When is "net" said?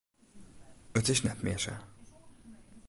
1.25-1.39